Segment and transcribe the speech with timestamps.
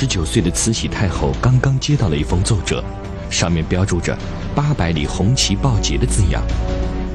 [0.00, 2.84] 十九岁的慈禧太后刚刚接到了一封奏折，
[3.28, 4.16] 上面标注着
[4.54, 6.40] “八百里红旗报捷”的字样，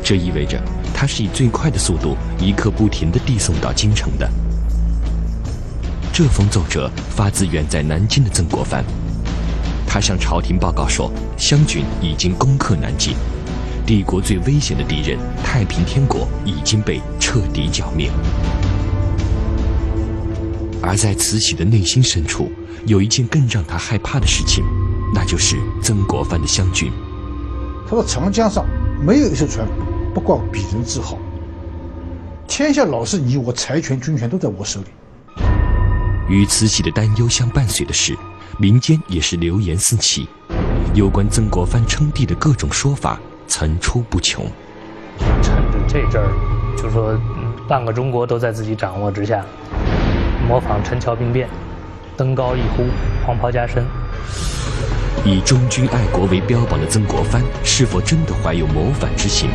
[0.03, 0.61] 这意味着
[0.93, 4.29] 她是以最快的速度一刻不停地递送到京城的。
[6.11, 8.83] 这封奏折发自远在南京的曾国藩，
[9.87, 13.15] 他向朝廷报告说，湘军已经攻克南京，
[13.85, 18.11] 帝国最危险的敌人太平天国已经被彻底剿灭。
[20.81, 22.51] 而在慈禧的内心深处，
[22.85, 24.63] 有一件更让他害怕的事情，
[25.13, 26.91] 那就是曾国藩的湘军。
[27.85, 28.65] 他说：“长江上
[29.05, 29.67] 没有一艘船
[30.13, 31.17] 不挂鄙人字号，
[32.47, 34.87] 天下老是你我财权军权都在我手里。”
[36.29, 38.17] 与慈禧的担忧相伴随的是，
[38.57, 40.27] 民间也是流言四起，
[40.93, 44.45] 有关曾国藩称帝的各种说法层出不穷。
[45.41, 47.19] 趁着这阵儿，就说
[47.67, 49.45] 半个中国都在自己掌握之下。
[50.47, 51.47] 模仿陈桥兵变，
[52.15, 52.85] 登高一呼，
[53.25, 53.83] 黄袍加身。
[55.25, 59.49] 以忠君爱国为标榜的曾国藩，是否真的怀有谋反之心？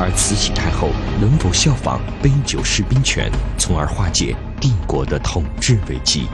[0.00, 0.88] 而慈禧太后
[1.20, 6.26] 能否效仿杯酒释兵权，从而化解帝国的统治危机？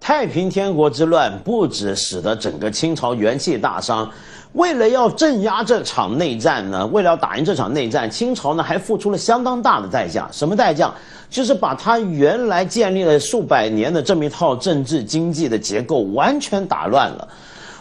[0.00, 4.08] 太平天国之乱不止使得整个清朝元气大伤，
[4.56, 10.26] 为了要镇压这场内战呢，为了要打赢这场内战，清朝呢还付出了相当大的代价。
[10.32, 10.90] 什么代价？
[11.28, 17.28] 就是把它原来建立了数百年的这么一套政治经济的结构完全打乱了。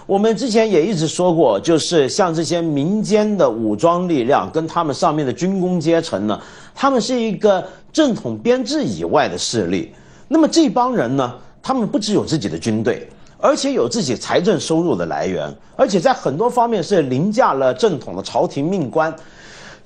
[0.05, 6.37] 我们之前也一直说过，就是像这些民间的武装力量跟他们上面的军工阶层呢，
[6.75, 9.93] 他们是一个正统编制以外的势力。
[10.27, 11.33] 那么这帮人呢？
[11.63, 19.13] 他们不只有自己的军队，而且有自己财政收入的来源，而且在很多方面是凌驾了正统的朝廷命官。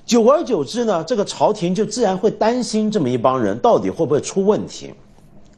[0.06, 4.92] 久而久之呢，这个朝廷就自然会担心这么一帮人到底会不会出问题。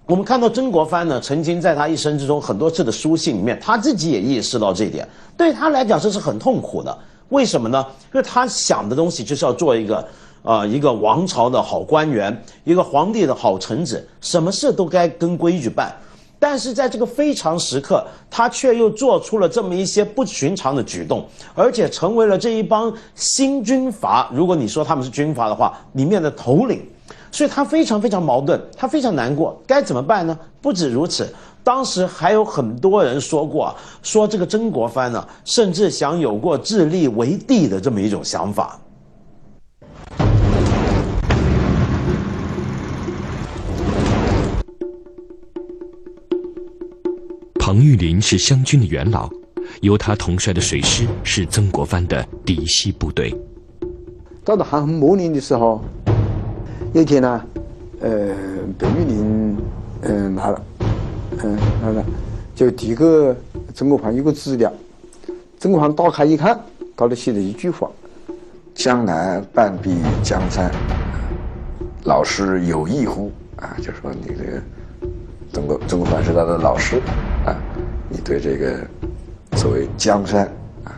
[0.06, 6.98] 我们看到曾国藩呢，曾经在他一生之中很多次的书信里面，他自己也意识到这一点，对他来讲这是很痛苦的。
[7.28, 7.86] 为什么呢？
[8.12, 10.06] 因为他想的东西就是要做一个
[10.42, 15.94] 啊一个王朝的好官员，一个皇帝的好臣子，什么事都该跟规矩办。
[16.42, 26.84] 但是在这个非常时刻，他却又做出了这么一些不寻常的举动，而且成为了这一帮新军阀，如果你说他们是军阀的话，里面的头领，
[27.30, 30.36] 所以他非常非常矛盾，他非常难过，该怎么办呢？
[30.60, 31.32] 不止如此，
[31.62, 38.76] 当时还有很多人说过，啊说这个曾国藩呢，甚至想有过自立为帝的这么一种想法。
[47.72, 49.30] 彭玉林是湘军的元老，
[49.80, 53.34] 由他统帅的水师是曾国藩的嫡系部队。
[54.44, 55.82] 到了寒风末年的时候，
[56.92, 57.42] 那天呢，
[58.02, 58.34] 呃，
[58.78, 59.56] 彭玉林
[60.02, 60.62] 嗯来了，
[61.42, 62.04] 嗯来了，
[62.54, 63.06] 就递给
[63.72, 64.70] 曾国藩一个资料。
[65.58, 66.60] 曾国藩打开一看，
[66.94, 67.90] 高头写了一句话
[68.76, 70.70] ：“江南半壁江山，
[72.04, 74.62] 老师有意乎？”啊，就说你这个。
[75.54, 77.00] 曾国曾国藩是他的老师，
[78.12, 78.86] 你对这个
[79.56, 80.44] 所谓江山
[80.84, 80.92] 啊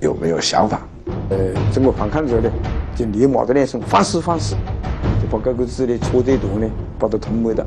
[0.00, 0.80] 有没有想法？
[1.30, 1.36] 呃，
[1.72, 2.50] 曾国藩看之后呢，
[2.96, 4.56] 就立马的那种方式方式，
[5.22, 6.68] 就把这个字呢戳这图呢，
[6.98, 7.64] 把它吞没了。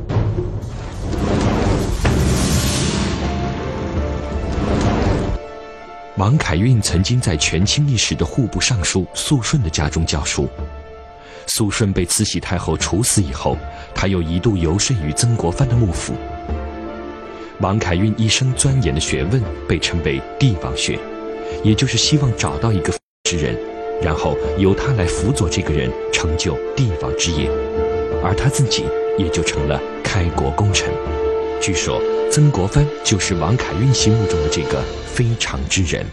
[6.18, 10.50] 王凯运曾经在权倾一时的户部尚书肃顺的家中教书，
[11.48, 13.56] 肃顺被慈禧太后处死以后。
[13.96, 16.14] 他又一度游说于曾国藩的幕府。
[17.62, 20.98] 王凯运一生钻研的学问被称为帝王学，
[21.62, 22.94] 也就是希望找到一个
[23.26, 23.54] 之人，
[24.02, 27.50] 然后由他来辅佐这个人成就帝王之业，
[28.24, 28.86] 而他自己
[29.18, 30.90] 也就成了开国功臣。
[31.60, 32.02] 据说
[32.32, 36.06] 曾国藩就是王凯运心目中的这个非常之人。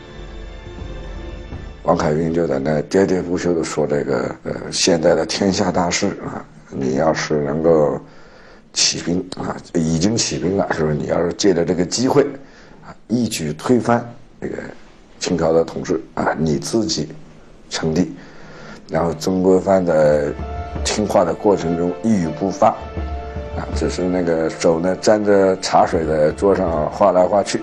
[1.85, 8.01] 王凯运就在那喋喋不休地说：“这个呃，现在的天下大势啊。”你要是能够
[8.77, 10.95] 起兵啊，已经起兵了，是不是？
[10.95, 12.23] 你要是借着这个机会
[12.85, 14.07] 啊，一举推翻
[14.39, 14.59] 这个
[15.19, 17.09] 清朝的统治啊，你自己
[17.71, 18.13] 称帝，
[18.91, 20.27] 然后曾国藩在
[20.85, 22.69] 听话的过程中一语不发
[23.57, 27.63] 啊，只是那个手呢沾着茶水在桌上画来画去。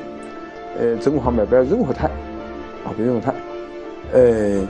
[0.80, 2.08] 呃，曾国藩没表任何态
[2.84, 3.34] 啊，不任何态。
[4.14, 4.68] 呃，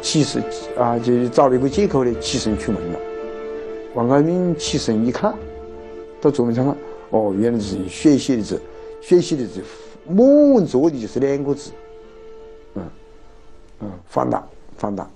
[0.00, 0.42] 起身
[0.78, 2.98] 啊，就找了一个借口呢，起身出门了。
[3.94, 5.34] 王安运起身一看，
[6.20, 6.76] 到桌面上看，
[7.10, 8.60] 哦，原来是血写的字，
[9.00, 9.62] 血写的字，
[10.08, 10.18] 满
[10.52, 11.70] 文字的就是两个字，
[12.74, 12.82] 嗯，
[13.80, 14.42] 嗯，放大。
[14.76, 15.08] 放大。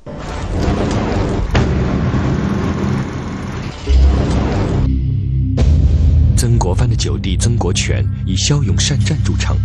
[6.37, 9.57] 曾国藩的九弟曾国荃以骁勇善战著称，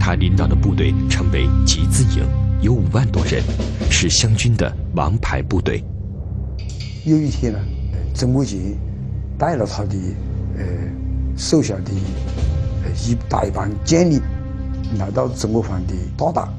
[0.00, 2.26] 他领导的部队称为集字营，
[2.62, 3.42] 有五万多人，
[3.90, 5.84] 是湘军的王牌部队。
[7.04, 7.58] 有一天呢，
[8.14, 8.74] 曾国荃
[9.38, 9.94] 带了他的
[10.58, 10.64] 呃
[11.36, 11.92] 手下的
[13.06, 14.20] 一大一帮将领
[14.98, 16.52] 来到曾国藩的大堂，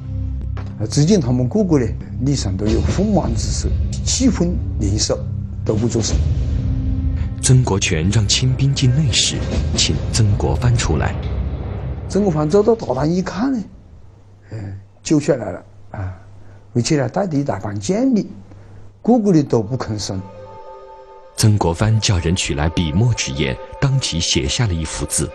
[0.90, 1.86] 只见他们个个呢
[2.22, 3.68] 脸上都有锋芒之色，
[4.06, 5.20] 气愤联手，
[5.66, 6.16] 都不作声。
[7.42, 9.38] 曾国荃让清兵进内室，
[9.76, 11.16] 请曾国藩出来。
[12.08, 13.64] 曾国藩走到大堂一看呢，
[14.52, 16.16] 嗯，救下来了啊，
[16.74, 18.28] 而且呢带着一大帮将领，
[19.02, 20.22] 个个的都不吭声。
[21.40, 25.32] 曾国藩叫人取来笔墨纸砚，当即写下了一幅字。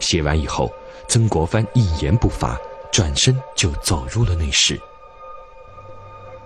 [0.00, 0.68] 写完以后，
[1.06, 2.58] 曾国藩一言不发，
[2.90, 4.76] 转身就走入了内室。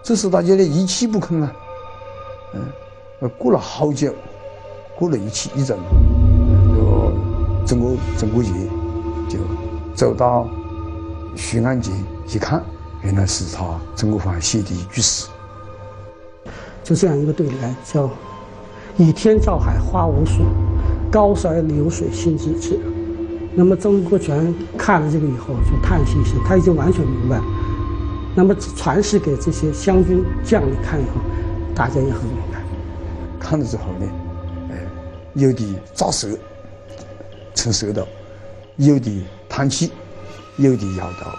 [0.02, 1.50] 这时大家呢一气不吭啊，
[2.52, 4.14] 嗯，过了好久。
[4.96, 5.78] 过了一气一阵，
[6.76, 7.12] 就
[7.66, 8.52] 曾国曾国荃
[9.30, 9.38] 就
[9.94, 10.46] 走到
[11.34, 11.90] 徐案前
[12.28, 12.62] 一看，
[13.00, 15.26] 原来是他曾国藩写的一句诗，
[16.84, 18.10] 就这样一个对联，叫
[18.96, 20.43] “倚天照海花无数，
[21.11, 22.79] 高山流水心自知”。
[23.56, 27.41] 那么曾国荃看了这个以后，就叹息一声，他已经完全明白。
[28.35, 31.20] 那么传示给这些湘军将领看以后，
[31.75, 32.61] 大家也很明白。
[33.38, 34.06] 看了之后呢？
[34.70, 34.76] 呃
[35.35, 35.64] 有的
[35.94, 36.29] 咂舌，
[37.55, 38.02] 扯舌头；
[38.76, 39.88] 有的叹气；
[40.56, 41.31] 有的摇头；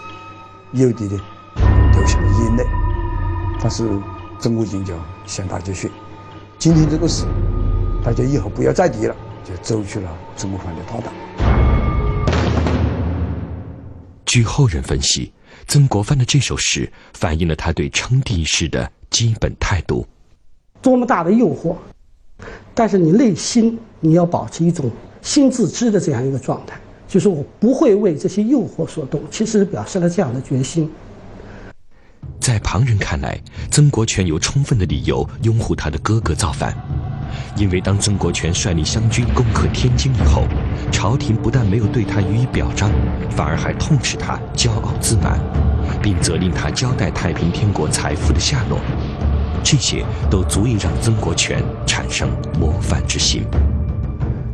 [0.72, 1.20] 有的呢
[1.92, 2.64] 流下了眼泪。
[3.60, 3.88] 但是
[4.38, 4.94] 曾国荃就
[5.26, 5.90] 向大家说
[6.58, 7.24] ：“今天这个事，
[8.06, 11.12] 大家以后不要再提了。”就走去了曾国藩的大堂。
[14.24, 15.32] 据后人分析，
[15.68, 20.04] 曾国藩的这首诗反映了他对称帝一事的基本态度。
[20.82, 21.76] 多么大的诱惑！
[22.74, 24.90] 但是你内心你要保持一种
[25.22, 26.76] 心自知的这样一个状态，
[27.06, 30.90] 就是我不会为这些诱惑所动，其实表示了这样的决心。
[32.40, 36.76] 在旁人看来，曾国荃有充分的理由拥护他的哥哥造反，
[37.56, 40.44] 因为当曾国荃率领湘军攻克天津以后，
[40.92, 42.90] 朝廷不但没有对他予以表彰，
[43.30, 45.40] 反而还痛斥他骄傲自满，
[46.02, 48.78] 并责令他交代太平天国财富的下落。
[49.64, 52.28] 这些都足以让曾国荃产生
[52.60, 53.44] 模范之心。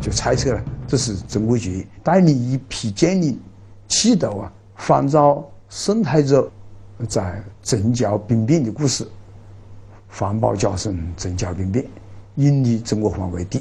[0.00, 3.38] 就猜测了，这是曾国荃带领一批将领，
[3.88, 6.50] 企图啊仿照宋太祖
[7.08, 9.06] 在征剿兵变的故事，
[10.08, 11.84] 谎报家声征剿兵变，
[12.36, 13.60] 引立曾国藩为帝。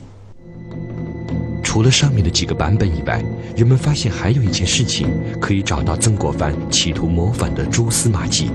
[1.64, 3.24] 除了上面的几个版本以外，
[3.56, 5.08] 人们发现还有一件事情
[5.40, 8.50] 可以找到曾国藩企图谋反的蛛丝马迹。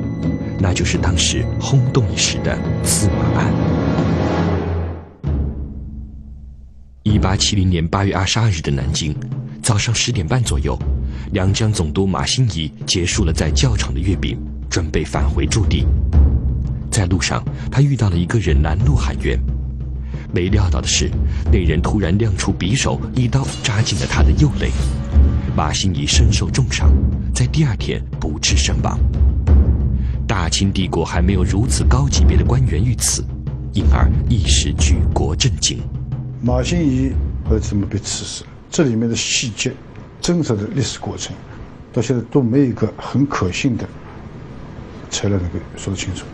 [0.58, 3.52] 那就是当时轰动一时的司马案。
[7.02, 9.14] 一八七零年八月二十二日的南京，
[9.62, 10.78] 早上十点半左右，
[11.32, 15.86] 两江总督马新贻结束了在教场的阅兵，准备返回驻地。
[16.90, 19.38] 在路上，他遇到了一个人拦路喊冤。
[20.32, 21.10] 没料到的是，
[21.52, 24.70] 那人突然亮出匕首，一刀扎进了他的右肋。
[25.56, 26.92] 马新贻身受重伤，
[27.34, 28.98] 在第二天不治身亡。
[30.26, 33.24] 大清帝国还没有如此高级别的官员遇刺，
[33.72, 35.78] 因而一时举国震惊。
[36.42, 37.12] 马新贻
[37.50, 38.44] 为什么被刺死？
[38.68, 39.72] 这里面的细节、
[40.20, 41.34] 真实的历史过程，
[41.92, 43.88] 到现在都没有一个很可信的
[45.08, 46.26] 材料能够说得清楚。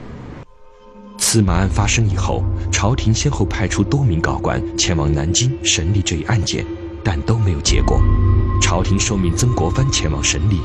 [1.18, 6.66] 此马案发生以后，朝廷先后派出多名高官前往南京审理这一案件，
[7.02, 8.02] 但都没有结果。
[8.60, 10.60] 朝廷授命曾国藩前往审理，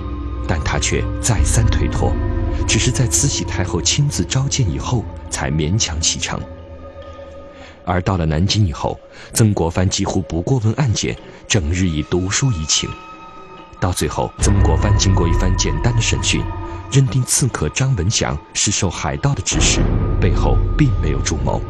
[0.48, 2.12] 但他却再三推脱。
[2.68, 6.39] 只是在慈禧太后亲自召见以后，才勉强启程。
[7.86, 9.00] 而到了南京以后，
[9.34, 11.16] 曾国藩几乎不过问案件，
[11.48, 12.89] 整日以读书怡情。
[13.80, 16.44] 到最后，曾国藩经过一番简单的审讯，
[16.92, 19.82] 认定刺客张文祥是受海盗的指使，
[20.20, 21.62] 背后并没有主谋。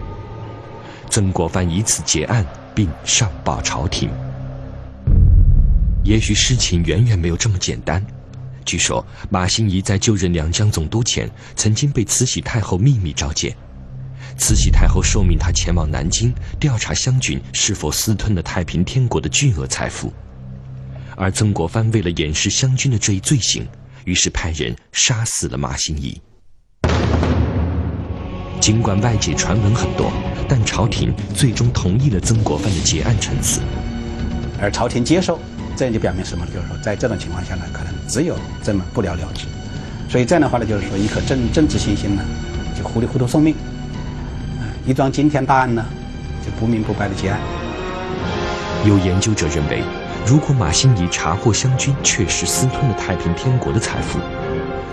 [1.10, 4.10] 曾国藩以此结案，并上报朝廷。
[6.04, 8.06] 也许事情远远没有这么简单。
[8.64, 13.56] 据说马新贻在就任两江总督前，曾经被慈禧太后秘密召见。
[14.38, 20.14] 慈禧太后授命他前往南京调查湘军是否私吞了太平天国的巨额财富。
[21.20, 23.68] 而曾国藩为了掩饰湘军的这一罪行，
[24.06, 26.22] 于是派人杀死了马新贻。
[28.62, 30.12] 尽管外界传闻很多，
[30.48, 33.62] 但朝廷最终同意了曾国藩的结案陈词。
[34.62, 35.40] 而朝廷接受。
[35.76, 36.44] 这样就表明什么？
[36.48, 39.46] 就是说，在这种情况下呢，可能只有这么不了了之。
[40.10, 42.26] 所以这样的话呢，就是说，一颗政政治信心呢，
[42.76, 43.54] 就糊里糊涂送命，
[44.88, 45.86] 一桩惊天大案呢，
[46.44, 47.40] 就不明不白的结案。
[48.88, 49.84] 有研究者认为，
[50.28, 54.20] 如果马新贻查获湘军确实私吞了太平天国的财富，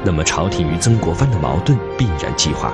[0.04, 2.72] 那么朝廷与曾国藩的矛盾必然激化，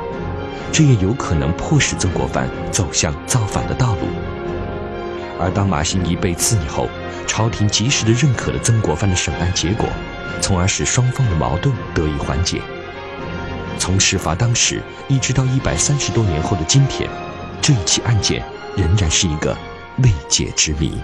[0.70, 4.00] 这也有可能迫使曾国藩走向造反的道路。
[5.38, 6.86] 而当马新贻被刺以后，
[7.26, 9.88] 朝廷及时的认可了曾国藩的审案结果，
[10.42, 12.60] 从而使双方的矛盾得以缓解。
[13.78, 17.08] 从事发当时一直到一百三十多年后的今天，
[17.62, 18.44] 这一起案件
[18.76, 19.56] 仍然是一个
[20.02, 21.00] 未解之谜。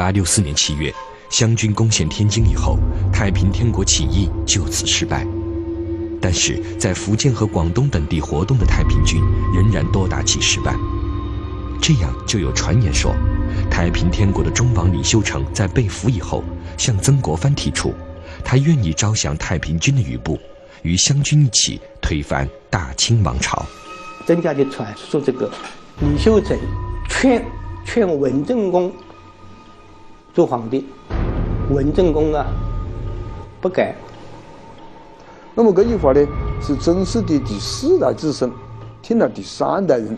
[0.00, 0.90] 八六四年七月，
[1.28, 2.78] 湘军攻陷天津以后，
[3.12, 5.26] 太平天国起义就此失败。
[6.22, 9.20] 但是在福建和广东等地活动的太平军
[9.54, 10.74] 仍然多达几十万。
[11.82, 13.14] 这样就有传言说，
[13.70, 16.42] 太平天国的忠王李秀成在被俘以后，
[16.78, 17.92] 向曾国藩提出，
[18.42, 20.40] 他愿意招降太平军的余部，
[20.80, 23.66] 与湘军一起推翻大清王朝。
[24.26, 25.52] 曾家的传说，这个
[26.00, 26.58] 李秀成
[27.10, 27.44] 劝
[27.84, 28.90] 劝文正公。
[30.32, 30.86] 做皇帝，
[31.70, 32.46] 文正公啊，
[33.60, 33.94] 不改。
[35.54, 36.24] 那么这句话呢，
[36.62, 38.50] 是曾氏的第四代子孙
[39.02, 40.16] 听了第三代人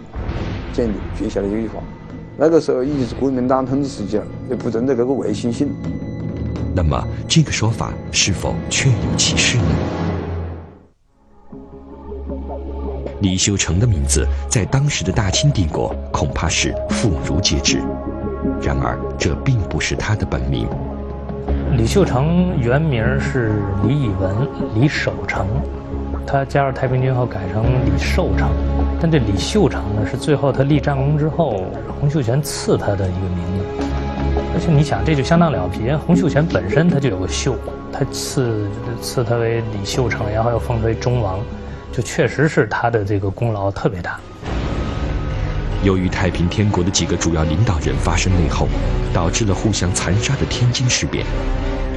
[0.75, 1.83] 讲的，接下来这句话。
[2.37, 5.75] 那个时候已经是国民党统治时期了，也不存在这个卫星性。
[6.75, 9.65] 那么这个说法是否确有其事呢？
[13.21, 17.81] 李秀成的名字在当时的大清帝国恐怕是妇孺皆知。
[18.61, 20.69] 然而，这并不是他的本名。
[21.77, 24.35] 李秀成原名是李以文、
[24.75, 25.47] 李守成，
[26.27, 28.51] 他加入太平军后改成李寿成。
[29.01, 31.65] 但这李秀成呢，是最后他立战功之后，
[31.99, 33.85] 洪秀全赐他的一个名字。
[34.55, 37.57] 而且你想，这就相当了不起，洪秀全本身他就有个秀，
[37.91, 38.69] 他赐
[39.01, 41.39] 赐他为李秀成，然后又封他为忠王，
[41.91, 44.21] 就确实是他的这个功劳特别大。
[45.83, 48.69] 由于太平天国的几个主要领导人发生内讧，
[49.13, 51.27] 导致了互相残杀的天津事变，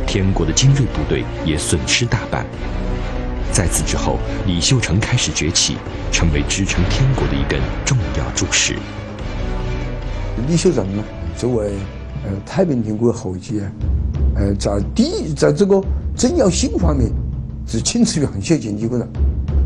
[0.07, 2.43] 天国的精锐部队也损失大半。
[3.51, 5.77] 在此之后，李秀成开始崛起，
[6.11, 8.75] 成为支撑天国的一根重要柱石。
[10.47, 11.03] 李秀成呢，
[11.37, 11.73] 作为
[12.23, 13.71] 呃太平天国后继啊，
[14.35, 15.79] 呃在第在这个
[16.17, 17.11] 政要性方面
[17.67, 19.07] 是仅次于洪秀全几个人，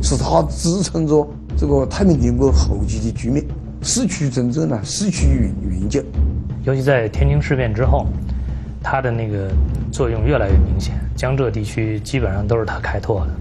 [0.03, 1.25] 是他支撑着
[1.57, 3.45] 这个太平天国后继的局面。
[3.81, 6.03] 失去政治呢，失去云云劲。
[6.63, 8.05] 尤其在天津事变之后，
[8.83, 9.49] 他的那个
[9.91, 10.93] 作用越来越明显。
[11.15, 13.31] 江浙地区基本上都是他开拓的。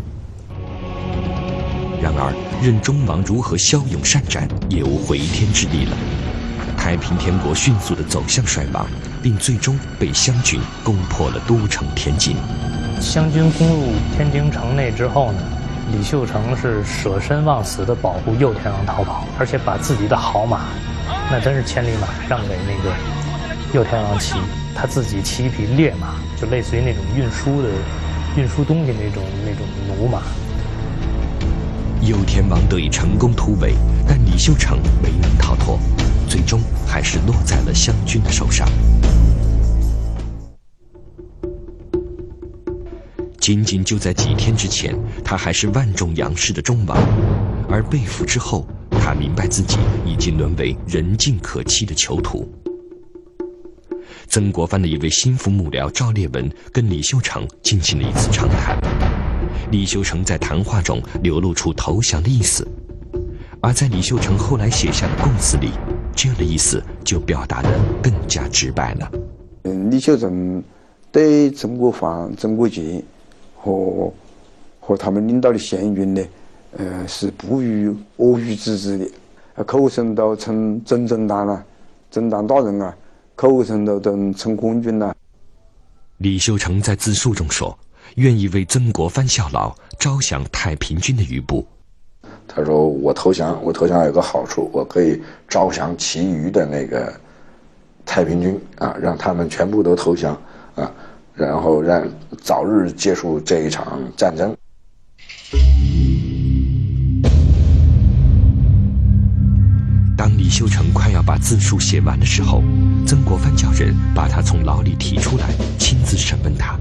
[2.00, 5.96] 然而，任中王如何骁勇善战，也无回天之力了。
[6.76, 8.86] 太平天国迅速的走向衰亡，
[9.20, 12.36] 并最终被湘军攻破了都城天津。
[13.00, 15.38] 湘军攻入天津城内之后呢？
[15.90, 20.66] 李秀成是舍身忘死的保护右天王逃跑，而且把自己的好马，
[21.30, 22.94] 那真是千里马，让给那个
[23.72, 24.34] 右天王骑，
[24.74, 27.68] 他自己骑一匹烈马，就类似于那种运输的、
[28.36, 30.20] 运输东西那种那种驽马。
[32.02, 33.74] 右天王得以成功突围，
[34.06, 35.78] 但李秀成没能逃脱，
[36.28, 38.68] 最终还是落在了湘军的手上。
[43.48, 46.98] 仅仅就在几天之前，他还是万众仰视的忠王，
[47.66, 52.46] 而被俘之后，他明白自己已经沦为人尽可欺的囚徒。
[54.26, 58.78] 曾国藩的一位心腹幕僚赵烈文跟李秀成进行了一次长谈，
[59.70, 62.68] 李秀成在谈话中流露出投降的意思，
[63.62, 65.70] 而在李秀成后来写下的供词里，
[66.14, 67.70] 这样的意思就表达得
[68.02, 69.10] 更加直白了。
[69.62, 70.62] 嗯，李秀成
[71.10, 73.02] 对曾国藩、曾国荃。
[73.60, 74.12] 和
[74.80, 76.22] 和他们领导的湘军呢，
[76.78, 81.64] 呃，是不予阿谀之至的，口声都称曾正旦啊，
[82.10, 82.96] 正旦大人啊，
[83.36, 85.14] 口声都等称昏君呐。
[86.18, 87.78] 李秀成在自述中说，
[88.16, 91.66] 愿意为曾国藩效劳，招降太平军的余部。
[92.46, 97.12] 他说：“我投降，我投降有个好处，我可以招降其余的那个
[98.06, 100.34] 太平军啊，让他们全部都投降
[100.74, 100.90] 啊。”
[101.38, 102.04] 然后让
[102.42, 104.52] 早日结束这一场战争。
[110.16, 112.60] 当李秀成快要把自述写完的时候，
[113.06, 116.76] 曾国藩叫人把他从牢里提出来，亲自审问他。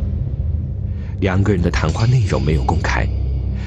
[1.21, 3.07] 两个人的谈话内容没有公开，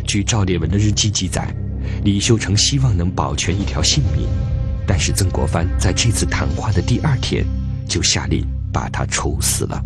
[0.04, 1.54] 据赵烈文的日记记载，
[2.02, 4.26] 李秀成希望能保全一条性命，
[4.87, 7.44] 但是曾国藩在这次谈话的第二天
[7.88, 9.80] 就下令把他处死了。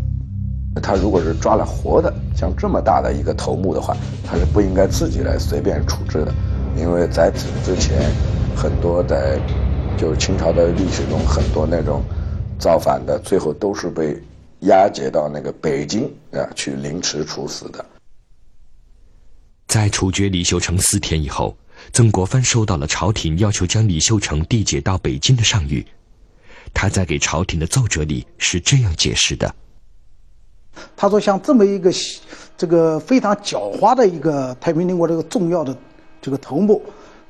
[0.83, 6.35] 他如果是抓了活的，像这么大的一个头目的话，他是不应该自己来随便处置的，
[6.77, 8.11] 因为在此之前，
[8.57, 9.39] 很多在
[9.97, 12.03] 就是清朝的历史中，很多那种
[12.59, 14.21] 造反的，最后都是被
[14.61, 17.85] 押解到那个北京啊去凌迟处死的。
[19.69, 21.57] 在处决李秀成四天以后，
[21.93, 25.85] 曾国藩收到了朝廷要求将李秀成递解到北京的上谕，
[26.73, 29.55] 他在给朝廷的奏折里是这样解释的。
[31.05, 31.93] 他说：“像这么一个
[32.57, 35.77] 这个非常狡猾的一个太平天国这个重要的
[36.19, 36.81] 这个头目，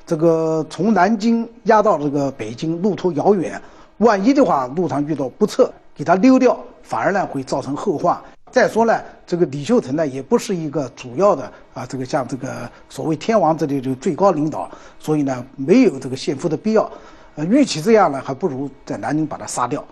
[0.07, 3.61] 这个从南京押到这个北京，路途遥远，
[3.99, 8.17] 万一的话路上遇到不测，给他溜掉，反而呢会造成后患。
[8.53, 16.89] 再说呢，这个李秀成呢也不是一个主要的啊，这个像这个所谓天王这里的最高领导，所以呢没有这个献俘的必要。
[17.35, 19.85] 呃，与其这样呢，还不如在南京把他杀掉。”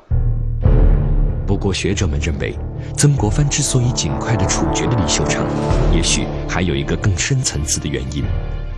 [1.45, 2.57] 不过，学者们认为，
[2.97, 5.45] 曾国藩之所以尽快的处决了李秀成，
[5.93, 8.25] 也许还有一个更深层次的原因，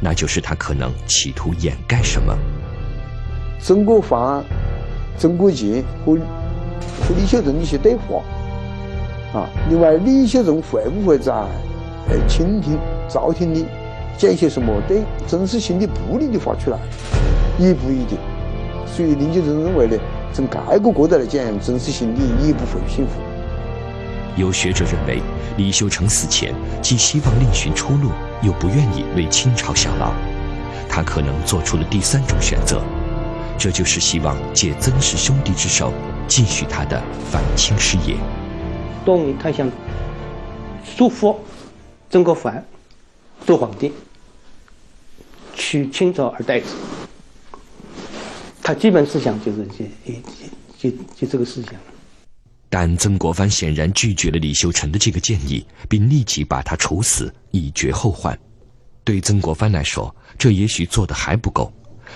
[0.00, 2.36] 那就是他可能企图掩盖什么。
[3.60, 4.42] 曾国藩、
[5.18, 8.22] 曾国荃和和李秀成的一些对话
[9.38, 12.78] 啊，另外李秀成会不会在呃倾听
[13.08, 13.64] 朝廷的
[14.16, 16.78] 讲一些什么对曾世信的不利的话出来，
[17.58, 18.18] 也不一定。
[18.86, 19.96] 所以林秀成认为呢。
[20.34, 23.20] 从各个角度来讲，曾世信你也不会幸福。
[24.36, 25.22] 有学者认为，
[25.56, 28.10] 李秀成死前既希望另寻出路，
[28.42, 30.10] 又不愿意为清朝效劳，
[30.88, 32.82] 他可能做出了第三种选择，
[33.56, 35.92] 这就是希望借曾氏兄弟之手，
[36.26, 38.16] 继续他的反清事业。
[39.04, 39.70] 东他想
[40.84, 41.36] 束缚
[42.10, 42.66] 曾国藩
[43.46, 43.92] 做皇帝，
[45.54, 46.74] 取清朝而代子。
[48.64, 49.84] 他基本思想就是这，
[50.78, 51.74] 就就就这个思想。
[52.70, 58.36] 但曾国藩显然拒绝了李秀成的这个建议，并立即把他处死，以绝后患。
[59.04, 61.70] 对曾国藩来说，这也许做的还不够。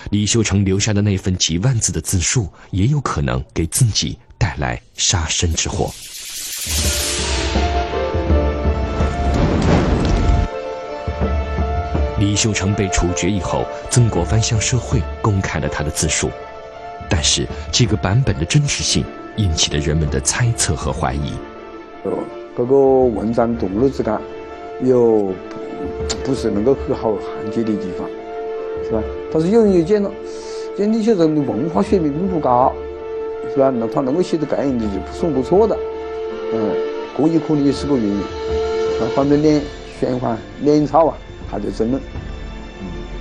[0.09, 5.93] 李秀成留下的那份几万字的自述，也有可能给自己带来杀身之祸。
[12.19, 16.29] 李秀成被处决以后，曾国藩向社会公开了他的自述，
[17.09, 19.05] 但是这个版本的真实性
[19.37, 21.31] 引起了人们的猜测和怀疑。
[22.03, 22.11] 哦，
[22.57, 24.19] 这个文章读了之间
[24.83, 25.31] 有
[26.25, 28.05] 不是能够很好焊接的地方，
[28.83, 29.01] 是吧？
[29.31, 30.11] 但是有人又讲了，
[30.77, 32.73] 讲李秀成的文化水平并不高，
[33.53, 33.71] 是吧？
[33.73, 35.77] 那他能够写得这样的就不算不错的，
[36.53, 36.75] 嗯，
[37.17, 38.17] 这也可能也是个原因。
[38.19, 39.61] 啊，反正两
[40.01, 41.17] 玄幻两草啊。
[41.49, 42.01] 还在争论。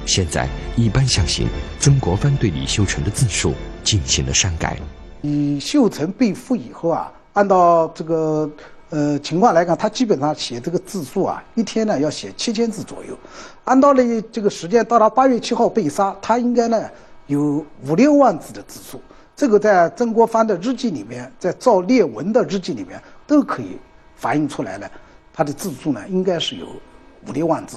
[0.07, 3.53] 现在一般相信，曾国藩对李秀成的自述
[3.85, 4.79] 进行了删改。
[5.21, 8.51] 李秀成被俘以后啊，按照这个
[8.91, 13.19] 呃情况来看，他基本上写这个自述啊，一天呢要写七千字左右。
[13.65, 16.89] 按道理这个时间，到达八月七号被杀，他应该呢
[17.27, 19.01] 有五六万字的自述。
[19.37, 23.77] 这个在曾国藩的日记里面，在赵烈文的日记里面都可以
[24.17, 24.91] 反映出来了。
[25.35, 26.67] 他的自述呢，应该是有
[27.27, 27.77] 五六万字。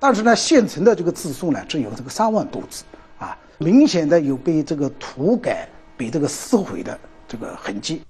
[0.00, 2.84] 但是呢，现成的这个字数呢，只有这个三万多字，
[3.18, 8.02] 啊，明显的有被这个涂改、被这个撕毁的这个痕迹。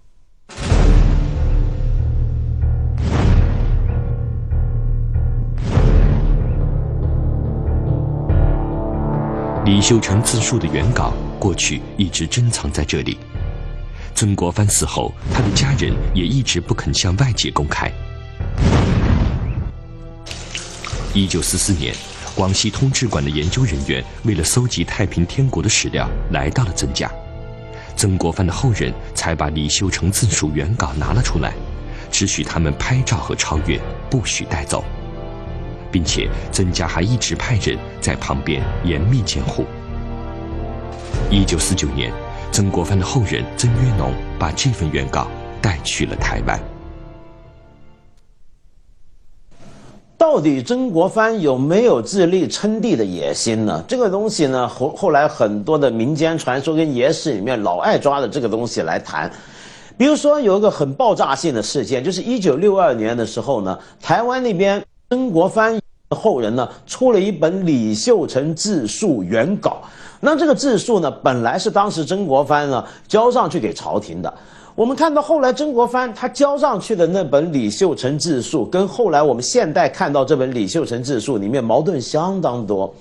[9.64, 13.16] 李秀成自述的原稿过去一直珍藏在这里，
[14.14, 17.90] 曾国藩死后，他的家人也一直不肯向外界公开。
[21.18, 21.92] 一九四四年，
[22.32, 27.10] 广西通志馆的研究人员为了搜集太平天国的史料，来到了曾家。
[27.96, 31.52] 曾国藩的后人才把李秀成自述原稿拿了出来，
[32.08, 34.84] 只许他们拍照和抄阅，不许带走，
[35.90, 39.66] 并且曾家还一直派人在旁边严密监护。
[41.28, 42.12] 一九四九年，
[42.52, 45.26] 曾国藩的后人曾约农把这份原稿
[45.60, 46.56] 带去了台湾。
[50.30, 53.82] 到底曾国藩有没有自立称帝的野心呢？
[53.88, 59.32] 这个东西呢，后后来很多的民间传说跟野史里面老爱抓的这个东西来谈。
[59.96, 69.78] 比如说有一个很爆炸性的事件，就是一九六二年的时候呢，台湾那边曾国藩后人呢出了一本李秀成自述原稿。
[70.20, 74.34] 那这个自述呢，本来是当时曾国藩呢交上去给朝廷的。
[74.78, 82.94] 我们看到后来曾国藩他交上去的那本《李秀成自述》，跟后来我们现代看到这本《李秀成自述》里面矛盾相当多。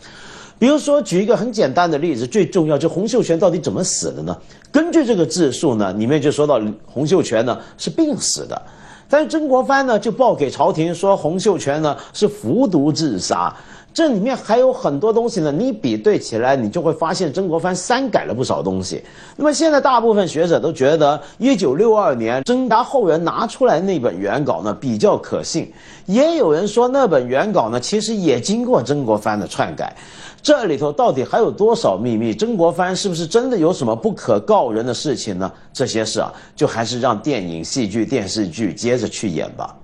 [0.57, 4.35] 比如说，举一个很简单的例子，最重要就洪秀全到底怎么死的呢？
[4.71, 8.59] 根据这个自述呢，里面就说到洪秀全呢是病死的，
[9.07, 13.55] 但是曾国藩呢就报给朝廷说洪秀全呢是服毒自杀。
[13.93, 19.04] 这里面还有很多东西呢，你比对起来，你就会发现曾国藩删改了不少东西。
[19.36, 25.73] 那么现在大部分学者都觉得，一九六二年曾达后人拿出来那本原稿呢比较可信，
[26.06, 29.95] 也有人说那本原稿呢其实也经过曾国藩的篡改。
[30.43, 32.36] 这里头到底还有多少秘密？
[32.36, 35.52] 曾国藩是不是真的有什么不可告人的事情呢？
[35.73, 39.76] 这些事啊，就还是让电影、戏剧、电视剧接着去演吧。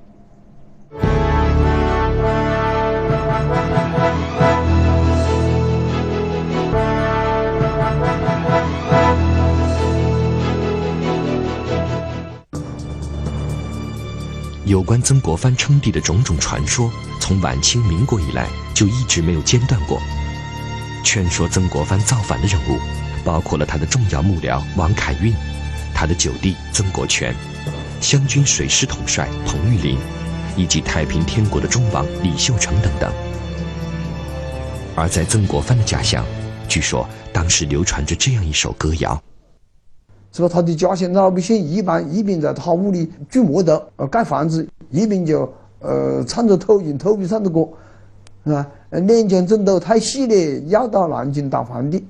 [14.73, 20.01] 有关曾国藩称帝的种种传说，从晚清民国以来就一直没有间断过。
[21.03, 22.79] 劝说曾国藩造反的人物，
[23.23, 25.31] 包括了他的重要幕僚王凯运，
[25.93, 27.35] 他的九弟曾国荃，
[28.01, 29.99] 湘军水师统帅彭玉麟，
[30.57, 33.13] 以及太平天国的忠王李秀成等等。
[34.95, 36.25] 而在曾国藩的家乡，
[36.67, 39.21] 据说当时流传着这样一首歌谣。
[40.35, 40.49] 是吧？
[40.51, 45.47] 他的家乡老百姓一般一边在他屋里锯木头、呃盖房子，一边就
[45.79, 47.67] 呃唱着偷用偷鼻唱的歌，
[48.43, 48.67] 是吧？
[48.89, 52.03] 两江争斗太细了，要到南京当皇帝。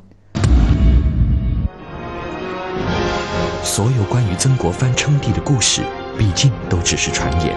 [3.61, 5.81] 所有关于曾国藩称帝的故事，
[6.17, 7.53] 毕竟都只是传言。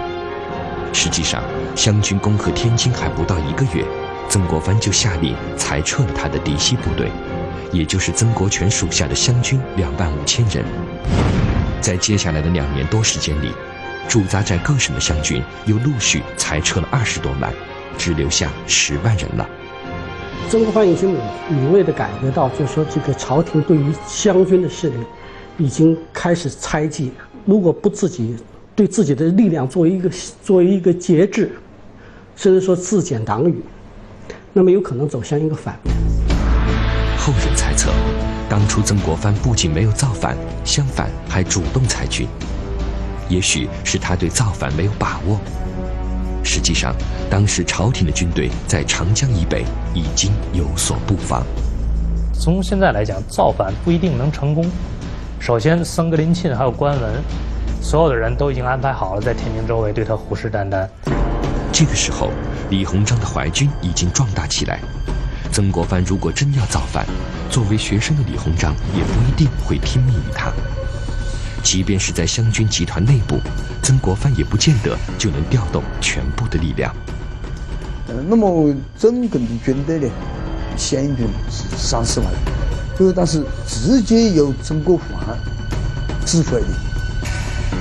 [0.93, 1.45] 实际上，
[1.77, 3.85] 湘军攻克天津还不到一个月，
[4.29, 7.11] 曾国藩就下令裁撤了他的嫡系部队。
[7.73, 10.65] 也就是曾国荃属下的湘军两万五千人，
[11.81, 13.51] 在接下来的两年多时间里，
[14.09, 17.53] 驻扎在各省的湘军又陆续裁撤了二十多万，
[17.99, 19.49] 只留下十万人了。
[20.49, 21.17] 曾国藩已经
[21.49, 24.97] 敏锐地感觉到，就是说这个朝廷对于湘军的势力
[25.59, 27.11] 已经开始猜忌，
[27.45, 28.37] 如果不自己
[28.75, 30.09] 对自己的力量作为一个
[30.43, 31.51] 作为一个节制，
[32.37, 33.61] 甚至说自检党羽，
[34.53, 36.16] 那么有可能走向一个反面。
[37.27, 37.91] 后人猜测，
[38.49, 42.29] 当初曾国藩不仅没有造反，相反还主动裁军，
[43.29, 45.37] 也许是他对造反没有把握。
[46.45, 46.95] 实际上，
[47.29, 51.45] 当时朝廷的军队在长江以北已经有所布防。
[52.33, 54.65] 从现在来讲，造反不一定能成功。
[55.41, 57.11] 首先，僧格林沁还有关文，
[57.83, 60.89] 所有的人都已经安排好了，在天津周围对他虎视眈眈。
[61.73, 62.31] 这个时候，
[62.71, 64.79] 李鸿章的淮军已经壮大起来。
[65.57, 67.07] 曾国藩如果真要造反，
[67.49, 70.53] 作为学生的李鸿章也不一定会听命于他。
[71.63, 73.41] 即便是在湘军集团内部，
[73.83, 76.95] 曾国藩也不见得就能调动全部的力量。
[78.09, 80.11] 呃，那么整个的军队呢，
[80.77, 85.39] 湘军是三十万人，呃，但是直接由曾国藩
[86.27, 86.67] 指挥的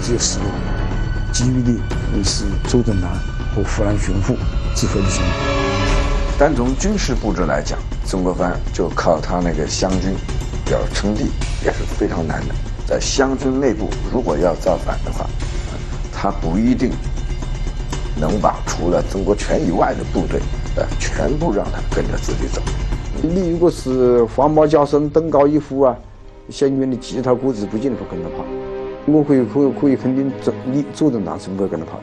[0.02, 0.48] 只有十万，
[1.34, 3.12] 其余的是周震南
[3.54, 4.38] 和湖南巡抚
[4.74, 5.65] 指挥的。
[6.38, 10.14] 单从军事布置来讲，曾国藩就靠他那个湘军
[10.70, 11.28] 要称帝
[11.64, 12.54] 也是非常难的。
[12.86, 15.26] 在湘军内部，如果要造反的话，
[16.12, 16.92] 他不一定
[18.20, 20.42] 能把除了曾国荃以外的部队，
[20.76, 22.62] 呃，全部让他跟着自己走。
[23.22, 25.96] 你如果是黄毛加身、登高一呼啊，
[26.50, 28.44] 湘军的其他股子不见得会跟着跑。
[29.06, 31.98] 我可以可以可以肯定，周你周震南是不会跟着跑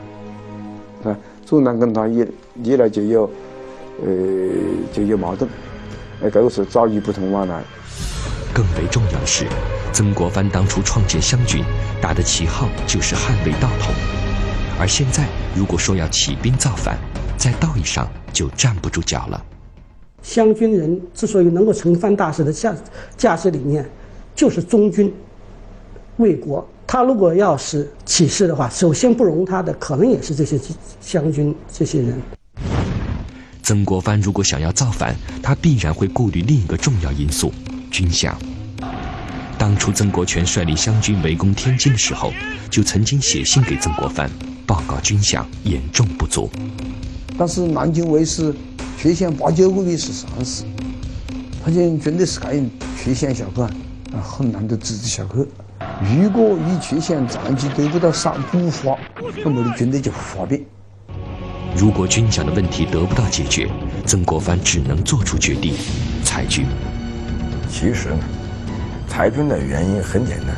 [1.03, 1.11] 的。
[1.11, 2.27] 啊，周震南跟他一
[2.63, 3.29] 一来就有。
[4.01, 4.07] 呃，
[4.91, 5.49] 就有矛盾，
[6.21, 7.61] 呃，都是遭遇不同往来。
[8.53, 9.47] 更为重要的是，
[9.91, 11.63] 曾国藩当初创建湘军，
[11.99, 13.93] 打的旗号就是捍卫道统，
[14.79, 16.97] 而现在如果说要起兵造反，
[17.35, 19.43] 在道义上就站不住脚了。
[20.21, 22.75] 湘军人之所以能够成藩大事的价
[23.17, 23.83] 价值理念，
[24.35, 25.13] 就是忠君
[26.17, 26.67] 为国。
[26.85, 30.59] 他如果要是起事的话，首先不容他的，可能也是这些
[31.01, 32.21] 湘军这些人。
[33.63, 37.53] 曾国藩如果想要造反，他必然会顾虑另一个重要因素——
[37.89, 38.33] 军饷。
[39.57, 42.33] 当初曾国荃率领湘军围攻天津的时候，
[42.69, 44.29] 就曾经写信给曾国藩，
[44.67, 46.51] 报告军饷严重不足。
[47.37, 48.53] 但是南京卫士
[48.97, 50.65] 缺饷八九个月是常事，
[51.63, 52.55] 他讲军队是该
[53.01, 55.47] 缺饷下课啊，很难得支持下课。
[56.01, 58.97] 如果一缺饷长期得不到少补发，
[59.41, 60.61] 那么的军队就发兵。
[61.75, 63.67] 如果军饷的问题得不到解决，
[64.05, 65.73] 曾国藩只能做出决定，
[66.23, 66.65] 裁军。
[67.69, 68.19] 其实呢，
[69.07, 70.55] 裁军的原因很简单，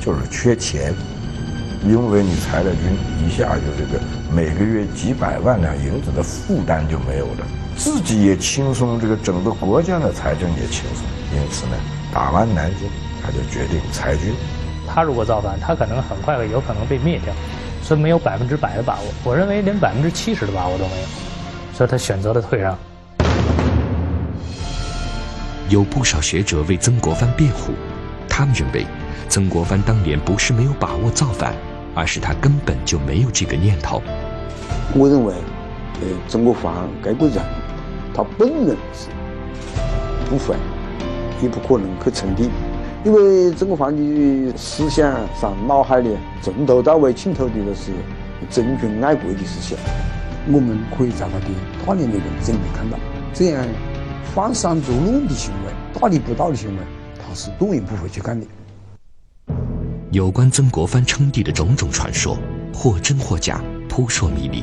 [0.00, 0.92] 就是缺钱，
[1.84, 3.98] 因为你裁了军，一下就这个
[4.30, 11.04] 每个月几百万两银子的负担就没有了，自己也轻松，这个整个国家的财政也轻松。
[11.34, 11.72] 因此呢，
[12.12, 12.88] 打完南京，
[13.22, 14.34] 他就决定裁军。
[14.86, 17.32] 他如果造反，他可能很快有可能被灭掉，
[17.88, 19.06] 所以没有百分之百的把握。
[19.24, 21.06] 我认为连百分之七十的把握都没有，
[21.72, 22.76] 所以他选择了退让。
[25.70, 27.72] 有不少学者为曾国藩辩护，
[28.28, 28.86] 他们认为，
[29.26, 31.54] 曾国藩当年不是没有把握造反，
[31.94, 34.02] 而是他根本就没有这个念头。
[34.94, 35.32] 我认为，
[36.02, 37.42] 呃，曾国藩这个人，
[38.12, 39.08] 他本人是
[40.28, 40.54] 不会，
[41.40, 42.50] 也不可能去称帝，
[43.04, 47.92] 因为曾国藩的思想上脑海里从头到尾浸透的都是
[48.50, 49.78] 忠君爱国的思想。
[50.50, 51.46] 我们可以在他的
[51.86, 52.98] 大量的文章里看到，
[53.32, 53.64] 这样。
[54.34, 56.82] 犯山作乱的行为，大逆不道的行为，
[57.18, 58.46] 他是断然不会去干的。
[60.10, 62.36] 有关曾国藩称帝的种种传说，
[62.72, 64.62] 或真或假，扑朔迷离。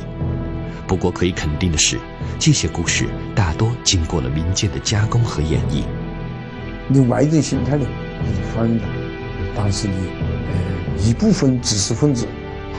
[0.86, 1.98] 不过可以肯定的是，
[2.38, 5.82] 这些故事大多经过了民间的加工和演绎。
[6.88, 7.84] 你外人心态呢，
[8.34, 8.84] 是反的，
[9.54, 9.94] 但是呢，
[10.52, 12.26] 呃，一部分知识分子，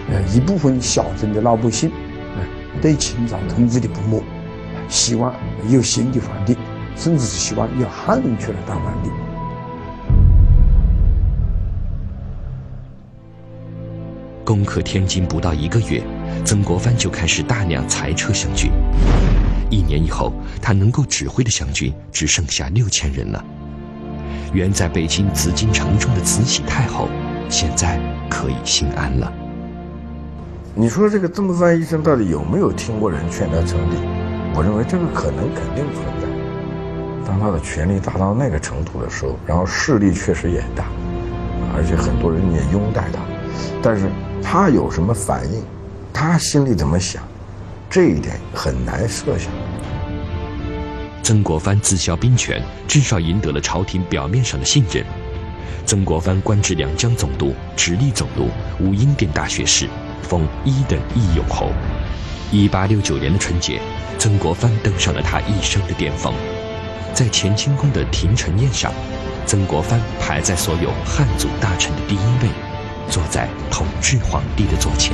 [0.10, 1.92] 呃，一部分小镇的老百姓，
[2.36, 4.22] 呃，对清朝统治的不满，
[4.90, 5.34] 希望
[5.70, 6.58] 有新的皇帝。
[7.00, 9.12] 甚至是希望有汉人出来当皇帝。
[14.44, 16.02] 攻克天津不到一个月，
[16.44, 18.72] 曾国藩就开始大量裁撤湘军。
[19.70, 23.46] 一年以后，他能够指挥的湘军只剩下六千人了。
[24.58, 27.10] 原在北京紫禁城中的慈禧太后，
[27.48, 29.32] 现在可以心安了。
[30.74, 33.98] 你说这个曾国藩医生到底有没有听过人劝他称帝？
[34.56, 36.28] 我认为这个可能肯定存在。
[37.24, 40.86] 当他的权力达到那个程度的时候，然后势力确实也大，
[41.76, 43.20] 而且很多人也拥戴他，
[43.80, 44.10] 但是
[44.42, 45.62] 他有什么反应，
[46.12, 47.22] 他心里怎么想，
[47.92, 49.52] 这一点很难设想。
[51.28, 55.04] 曾国藩自效兵权，至少赢得了朝廷表面上的信任。
[55.86, 58.48] 曾国藩官至两江总督、直隶总督、
[58.80, 59.90] 武英殿大学士，
[60.22, 61.70] 封一等义勇侯。
[62.50, 63.82] 一八六九年的春节，
[64.18, 66.34] 曾国藩登上了他一生的巅峰。
[67.14, 68.94] 在乾清宫的廷臣宴上，
[69.46, 72.48] 曾国藩排在所有汉族大臣的第一位，
[73.10, 75.12] 坐在同治皇帝的座前。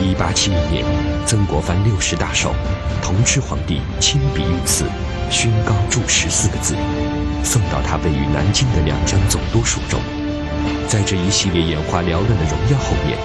[0.00, 0.84] 一八七零年，
[1.26, 2.54] 曾国藩六十大寿，
[3.02, 4.84] 同治皇帝亲笔御赐
[5.28, 6.76] “勋高柱”十四个字，
[7.42, 10.00] 送到他位于南京的两江总督署中。
[10.86, 13.18] 在这一系列眼花缭乱的荣耀后面，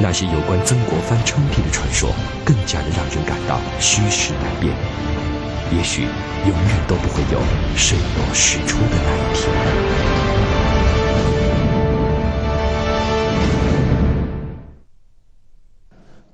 [0.00, 2.10] 那些有关曾国藩称帝的传说，
[2.42, 4.74] 更加的让人感到虚实难辨。
[5.76, 7.38] 也许永远都不会有
[7.76, 10.13] 水落石出的那一天。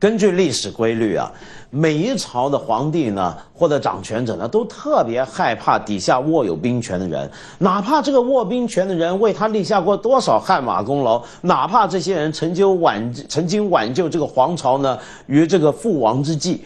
[0.01, 1.31] 根据历史规律啊，
[1.69, 16.65] 每一朝的皇帝呢，或者掌权者呢，都特别害怕底下握有兵权的人，哪怕这个握兵权的人为他立下过多少汗马功劳，哪怕这些人曾经挽曾经挽救这个皇朝呢于这个覆亡之际，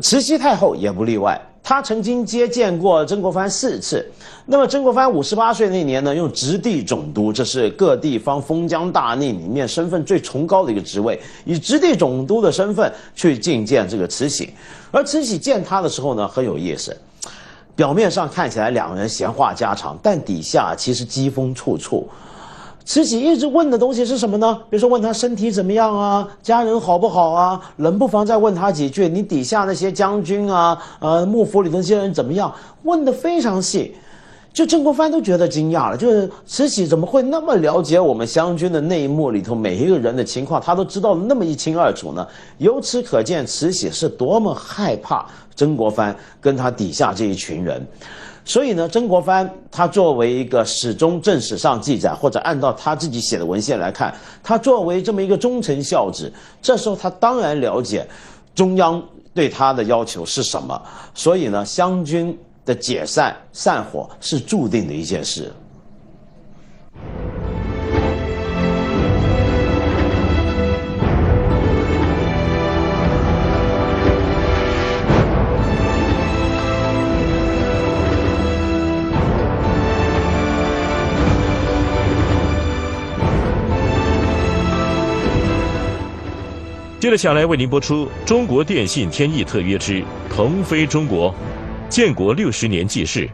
[0.00, 1.38] 慈禧太后也不例外。
[1.62, 4.04] 他曾经接见过曾国藩四次。
[4.44, 14.52] 那么，曾国藩五十八岁那年呢，用直隶总督，这是各地方封疆大吏里面身份最崇高的一个职位，以直隶总督的身份去觐见这个慈禧。
[14.90, 16.94] 而慈禧见他的时候呢，很有意思，
[17.76, 22.08] 表面上看起来两个人闲话家常，但底下其实讥讽处处。
[22.84, 24.54] 慈禧一直问的东西是什么呢？
[24.68, 27.60] 比如说问他身体怎么样啊，家人好不好啊？
[27.76, 32.52] 冷不防再问他几句，你底下那些将军啊，呃，幕府里那些人怎么样？
[32.82, 33.94] 问的非常细，
[34.52, 42.26] 就曾国藩都觉得惊讶了，就是慈禧怎么会那么了解我们湘军的内幕里头每一个人的情况，他都知道的那么一清二楚呢？
[42.58, 47.86] 由此可见，慈禧是多么害怕曾国藩跟他底下这一群人。
[48.44, 58.06] 所以呢，曾国藩他作为一个始终正史上记载，或者按照他自己写的文献来看，他作为这么一个忠臣孝子，这时候他当然了解
[58.54, 59.02] 中央
[59.32, 60.80] 对他的要求是什么。
[61.14, 65.52] 所以呢，湘军的解散散伙是注定的一件事。
[87.02, 91.34] 接着下来为您播出中国电信天翼特约之腾飞中国，
[91.88, 93.28] 建国六十年纪事。